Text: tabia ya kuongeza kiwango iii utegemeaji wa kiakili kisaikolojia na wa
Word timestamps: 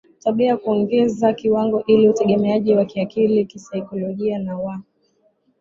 tabia 0.19 0.47
ya 0.47 0.57
kuongeza 0.57 1.33
kiwango 1.33 1.83
iii 1.87 2.07
utegemeaji 2.07 2.73
wa 2.75 2.85
kiakili 2.85 3.45
kisaikolojia 3.45 4.39
na 4.39 4.57
wa 4.59 4.79